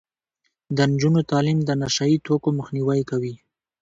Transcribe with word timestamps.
د 0.75 0.77
نجونو 0.91 1.21
تعلیم 1.31 1.59
د 1.63 1.69
نشه 1.81 2.05
يي 2.11 2.17
توکو 2.25 2.49
مخنیوی 2.59 3.01
کوي. 3.09 3.33